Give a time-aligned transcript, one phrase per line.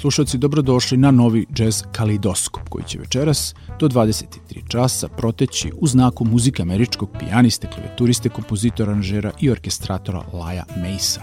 [0.00, 4.24] slušalci, dobrodošli na novi jazz kalidoskop koji će večeras do 23
[4.68, 11.20] časa proteći u znaku muzike američkog pijaniste, klavijaturiste, kompozitora, aranžera i orkestratora Laja Mejsa.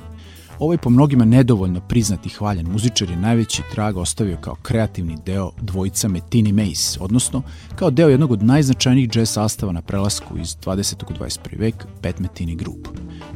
[0.59, 6.07] Ovaj po mnogima nedovoljno priznati hvaljen muzičar je najveći trag ostavio kao kreativni deo dvojica
[6.07, 7.41] Metini Mace, odnosno
[7.75, 11.03] kao deo jednog od najznačajnijih jazz sastava na prelasku iz 20.
[11.09, 11.59] u 21.
[11.59, 12.87] vek, Pet Metini Group.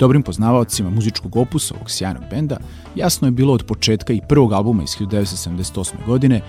[0.01, 2.57] Dobrim poznavaocima muzičkog opusa ovog sjajnog benda
[2.95, 5.93] jasno je bilo od početka i prvog albuma iz 1978.
[6.05, 6.41] godine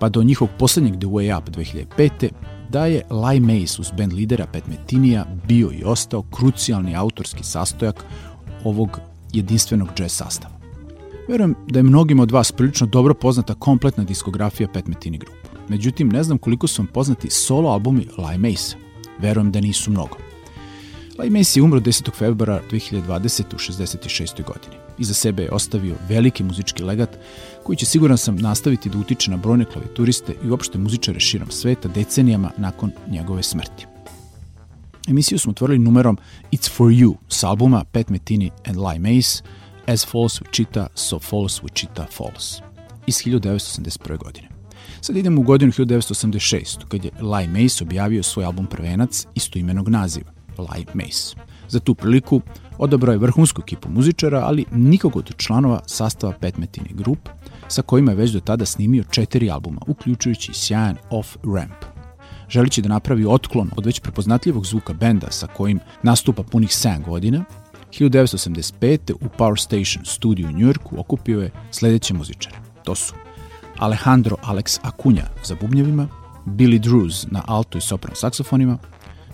[0.00, 2.30] pa do njihovog poslednjeg The Way Up 2005.
[2.70, 8.04] da je Lai Mace uz band lidera Pet Metinija bio i ostao krucijalni autorski sastojak
[8.64, 9.00] ovog
[9.32, 10.54] jedinstvenog jazz sastava.
[11.28, 15.36] Verujem da je mnogima od vas prilično dobro poznata kompletna diskografija Pet Metini Group.
[15.68, 18.76] Međutim, ne znam koliko su vam poznati solo albumi Lai Mace.
[19.18, 20.16] Verujem da nisu mnogo.
[21.18, 22.10] Lai Mace je umro 10.
[22.14, 23.54] februara 2020.
[23.54, 24.44] u 66.
[24.44, 24.76] godini.
[24.98, 27.18] Iza sebe je ostavio veliki muzički legat
[27.62, 31.88] koji će siguran sam nastaviti da utiče na brojne klavijaturiste i uopšte muzičare širom sveta
[31.88, 33.86] decenijama nakon njegove smrti.
[35.08, 36.18] Emisiju smo otvorili numerom
[36.52, 39.42] It's For You s albuma Pat Metini and Lai Mace
[39.86, 42.60] As Falls Wichita, So Falls Wichita Falls
[43.06, 44.18] iz 1981.
[44.18, 44.48] godine.
[45.00, 46.84] Sad idemo u godinu 1986.
[46.88, 51.36] kad je Lai Mace objavio svoj album Prvenac istoimenog naziva, Lai Mace.
[51.68, 52.40] Za tu priliku
[52.78, 57.28] odabrao je vrhunsku ekipu muzičara, ali nikog od članova sastava Pet Metini Group,
[57.68, 61.94] sa kojima je već do tada snimio četiri albuma, uključujući sjajan Off Ramp
[62.48, 67.44] želići da napravi otklon od već prepoznatljivog zvuka benda sa kojim nastupa punih 7 godina,
[67.90, 69.12] 1985.
[69.12, 72.56] u Power Station studiju u Njujorku okupio je sledeće muzičare.
[72.84, 73.14] To su
[73.78, 76.08] Alejandro Alex Acunha za bubnjevima,
[76.46, 78.78] Billy Drews na alto i sopran saksofonima,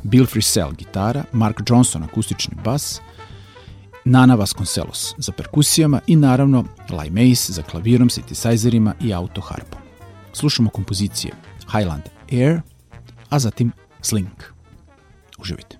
[0.02, 3.00] Bill Frisell gitara, Mark Johnson akustični bas,
[4.04, 9.80] Nana Vasconcelos za perkusijama i naravno Lai Mace za klavirom, synthesizerima i autoharpom.
[10.33, 11.33] Slušamo kompozicije
[11.73, 12.02] Highland
[12.33, 12.61] Air,
[13.30, 14.45] a zatim Slink.
[15.38, 15.76] Uživajte.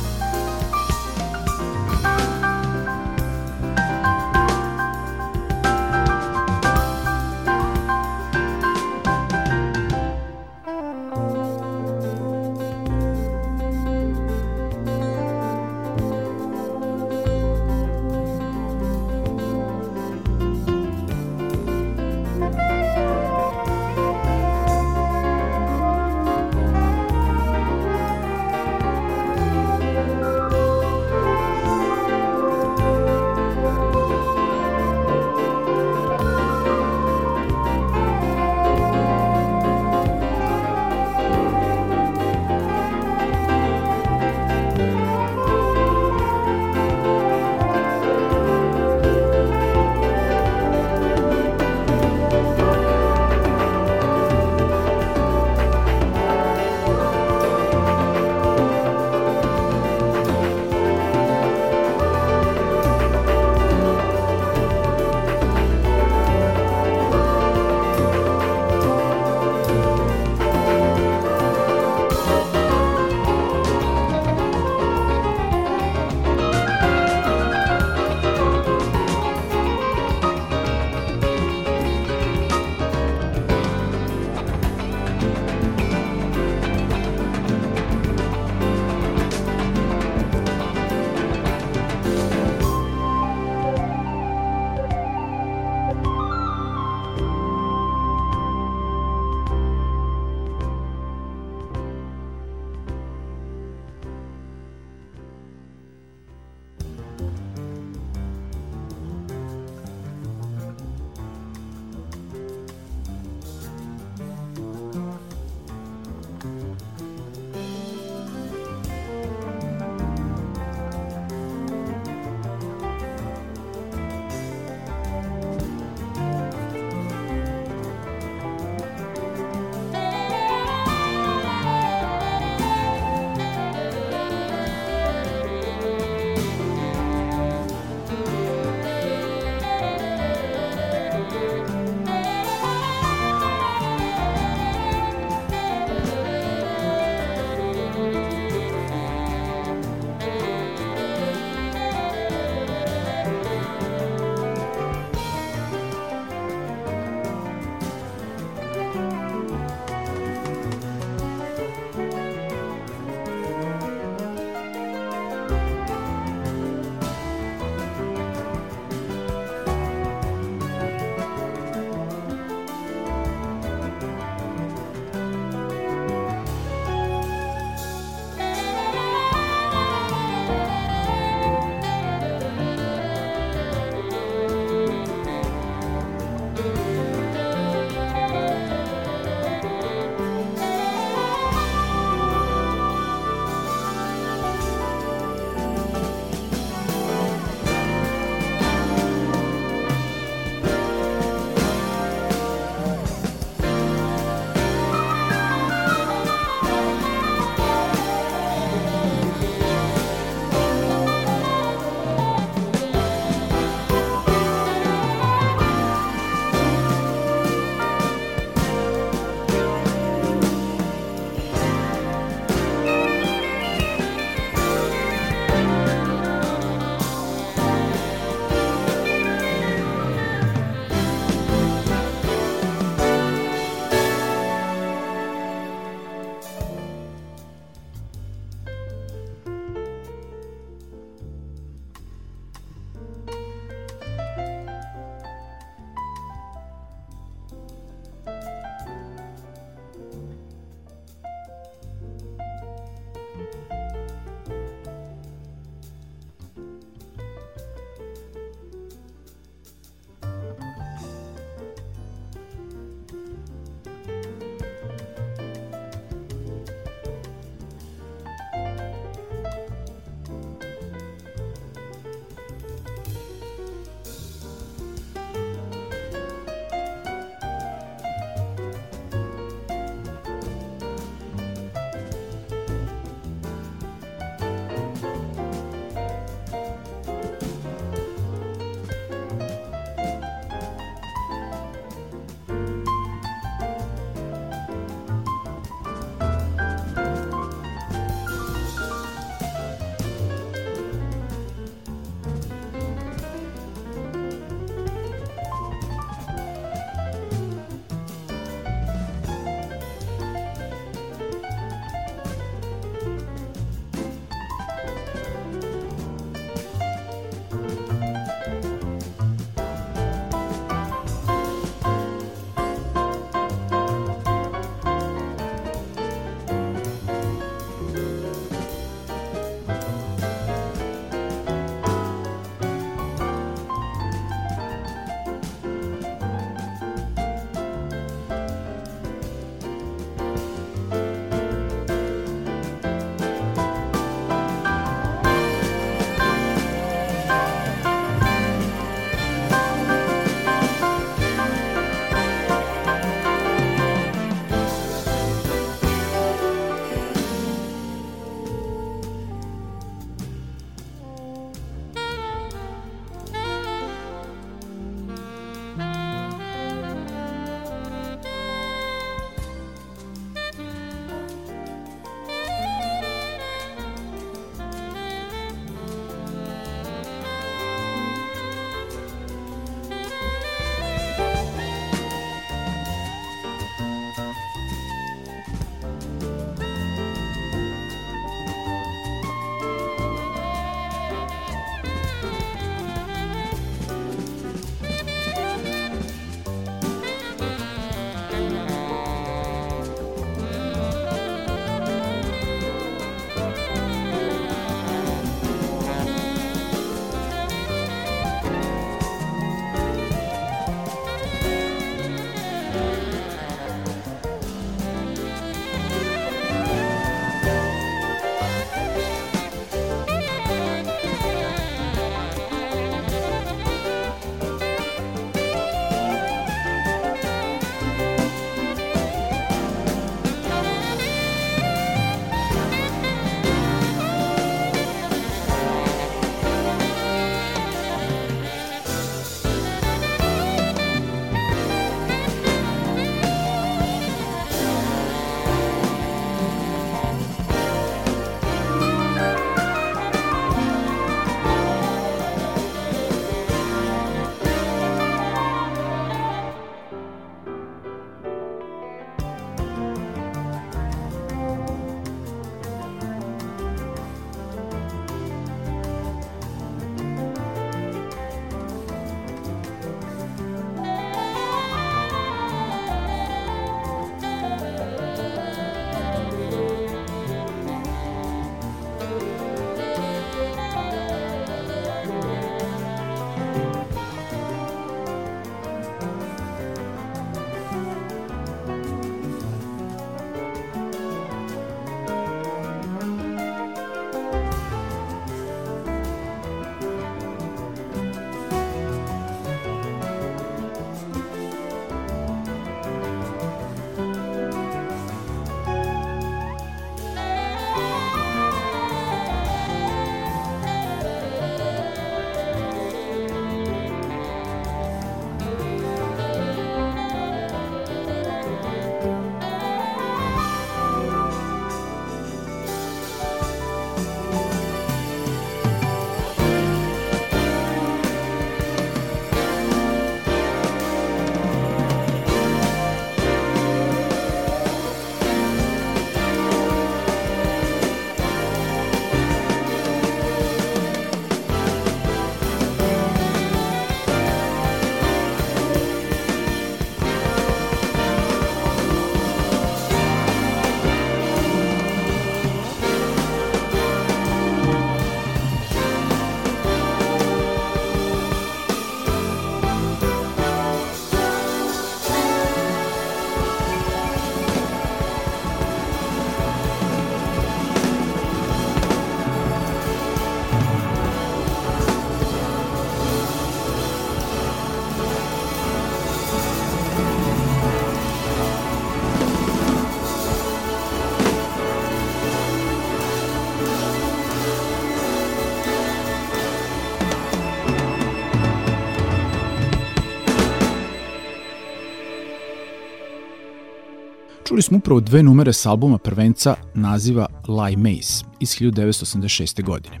[594.58, 599.64] Čuli smo upravo dve numere s albuma prvenca naziva Lie Maze iz 1986.
[599.64, 600.00] godine.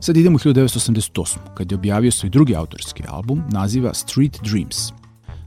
[0.00, 1.36] Sad idemo u 1988.
[1.54, 4.76] kad je objavio svoj drugi autorski album naziva Street Dreams.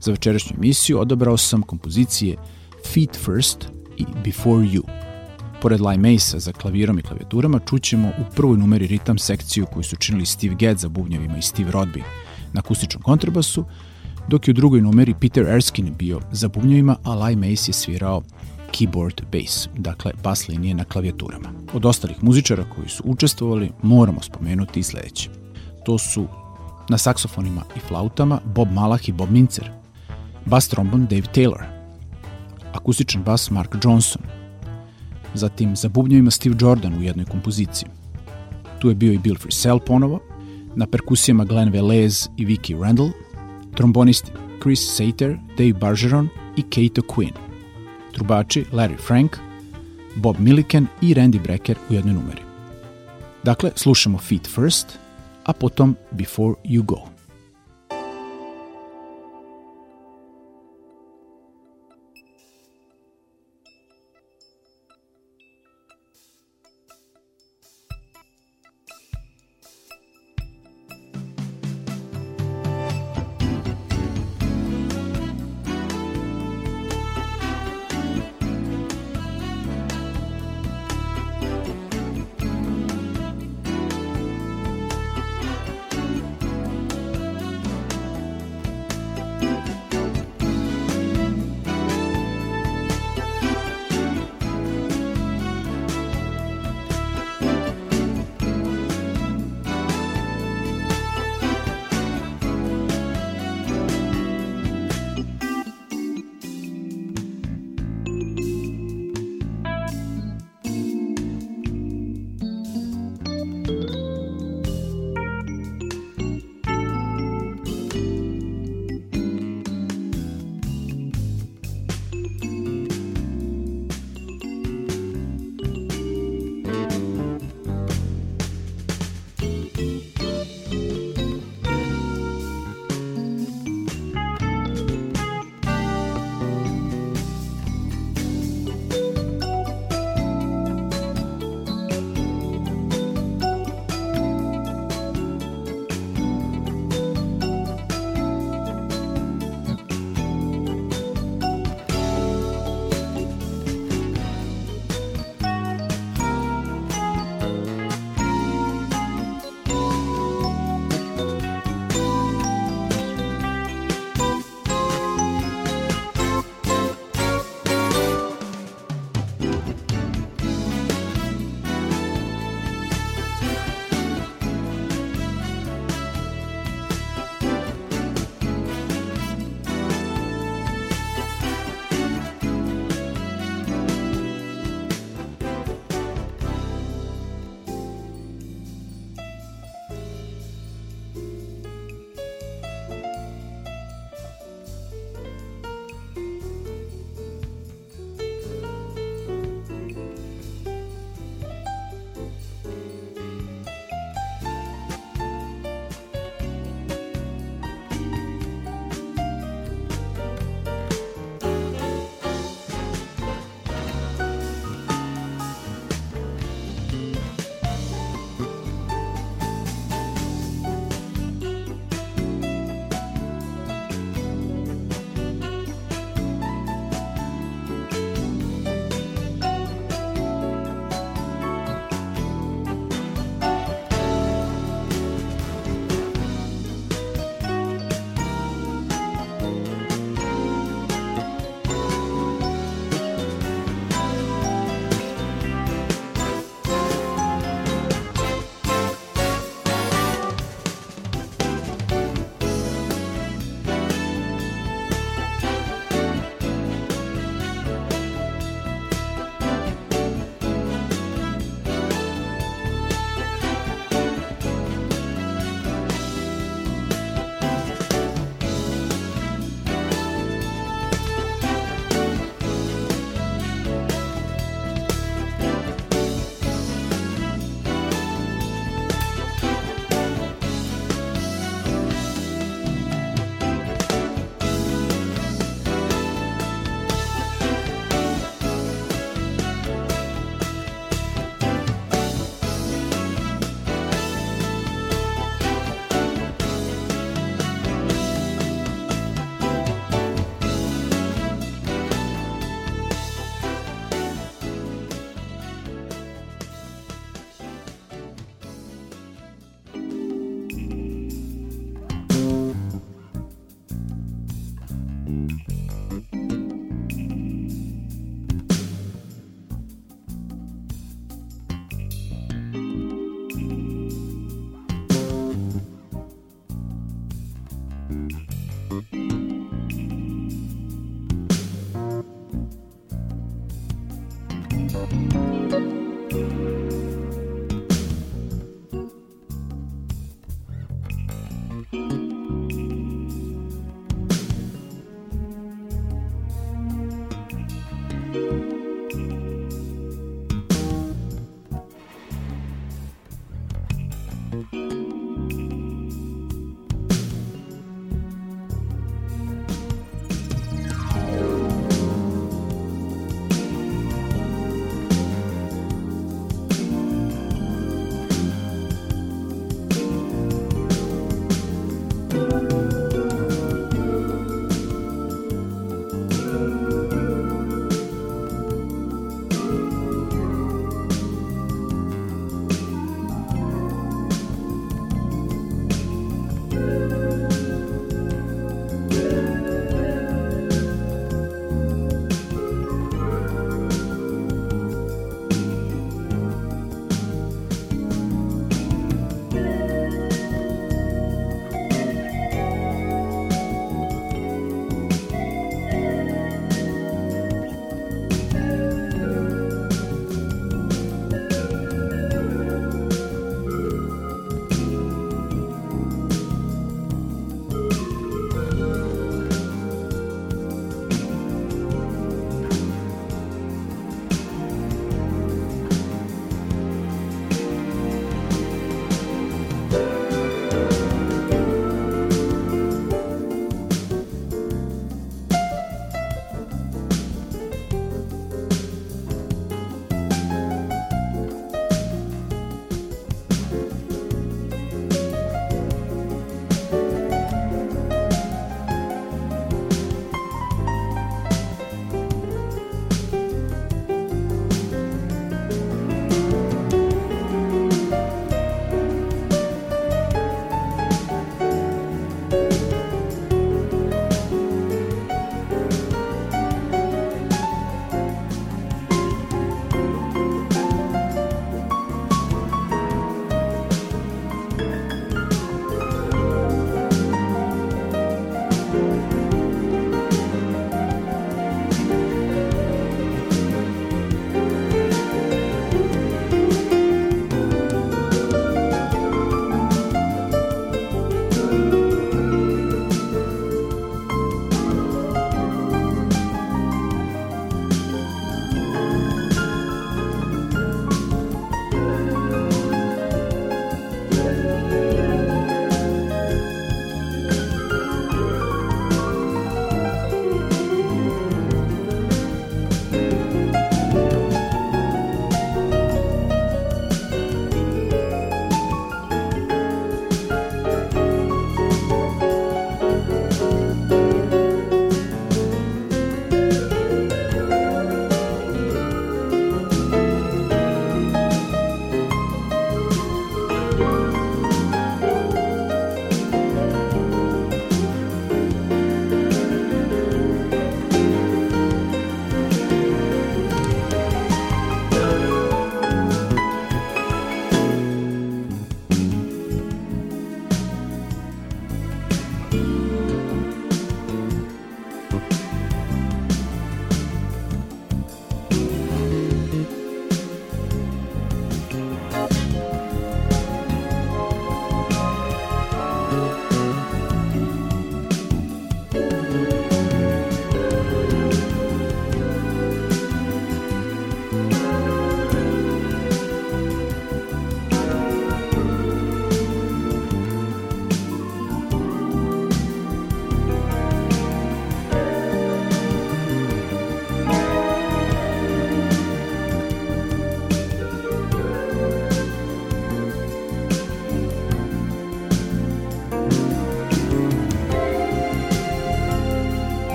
[0.00, 2.36] Za večerašnju emisiju odabrao sam kompozicije
[2.94, 4.82] Feet First i Before You.
[5.62, 9.96] Pored Lie Mace za klavirom i klavijaturama čućemo u prvoj numeri ritam sekciju koju su
[9.96, 12.02] činili Steve Gadd za bubnjevima i Steve Rodby
[12.52, 13.64] na akustičnom kontrabasu,
[14.28, 18.22] dok je u drugoj numeri Peter Erskine bio za bubnjevima, a Lie Mace je svirao
[18.72, 21.48] keyboard bass, dakle bas linije na klavijaturama.
[21.74, 25.30] Od ostalih muzičara koji su učestvovali moramo spomenuti i sledeće.
[25.84, 26.26] To su
[26.88, 29.70] na saksofonima i flautama Bob Malah i Bob Mincer,
[30.46, 31.62] bas trombon Dave Taylor,
[32.72, 34.22] akustičan bas Mark Johnson,
[35.34, 37.88] zatim za bubnjevima Steve Jordan u jednoj kompoziciji.
[38.78, 40.20] Tu je bio i Bill Frisell ponovo,
[40.74, 43.10] na perkusijama Glenn Velez i Vicky Randall,
[43.74, 47.49] trombonisti Chris Sater, Dave Bargeron i Kato Quinn,
[48.20, 49.36] trubači Larry Frank,
[50.16, 52.42] Bob Milliken i Randy Brecker u jednoj numeri.
[53.44, 54.98] Dakle, slušamo Feet First,
[55.44, 57.09] a potom Before You Go.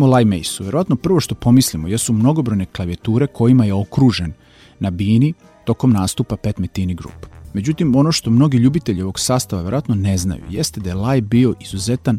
[0.00, 4.32] Govorimo o Mace-u, verovatno prvo što pomislimo jesu mnogobrojne klavijature kojima je okružen
[4.80, 5.34] na bini
[5.64, 7.26] tokom nastupa Pet Metini Group.
[7.54, 11.54] Međutim, ono što mnogi ljubitelji ovog sastava verovatno ne znaju jeste da je Lai bio
[11.60, 12.18] izuzetan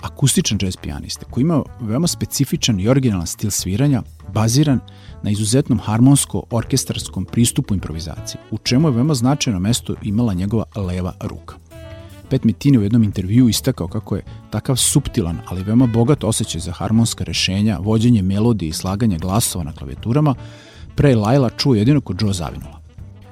[0.00, 4.02] akustičan jazz pijanista koji ima veoma specifičan i originalan stil sviranja
[4.34, 4.80] baziran
[5.22, 11.67] na izuzetnom harmonsko-orkestarskom pristupu improvizaciji, u čemu je veoma značajno mesto imala njegova leva ruka.
[12.30, 16.72] Pet Metini u jednom intervju istakao kako je takav subtilan, ali veoma bogat osjećaj za
[16.72, 20.34] harmonska rešenja, vođenje melodije i slaganje glasova na klavijaturama,
[20.94, 22.80] pre Laila čuo jedino kod Joe Zavinula.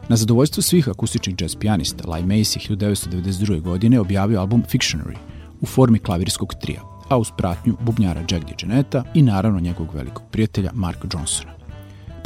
[0.09, 3.61] Na zadovoljstvo svih akustičnih jazz pijanista, Lai Macy 1992.
[3.61, 5.17] godine objavio album Fictionary
[5.61, 10.71] u formi klavirskog trija, a uz pratnju bubnjara Jack DeJohnetta i naravno njegovog velikog prijatelja
[10.75, 11.56] Marka Johnsona.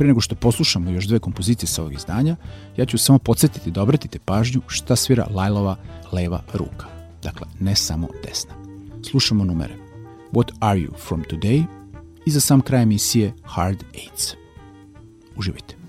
[0.00, 2.36] Pre nego što poslušamo još dve kompozicije sa ovog izdanja,
[2.76, 5.76] ja ću samo podsjetiti da obratite pažnju šta svira Lailova
[6.12, 6.86] leva ruka.
[7.22, 8.54] Dakle, ne samo desna.
[9.10, 9.74] Slušamo numere.
[10.32, 11.64] What are you from today?
[12.26, 14.34] I za sam kraj emisije Hard Eights.
[15.36, 15.79] Uživajte.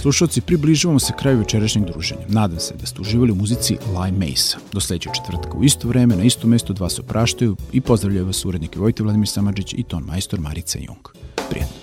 [0.00, 2.26] Slušalci, približavamo se kraju večerašnjeg druženja.
[2.28, 4.58] Nadam se da ste uživali u muzici Lime Mesa.
[4.72, 8.44] Do sledećeg četvrtka u isto vreme, na isto mesto dva se opraštaju i pozdravljaju vas
[8.44, 11.08] urednike Vojte Vladimir Samadžić i ton majstor Marica Jung.
[11.50, 11.79] Prijetno.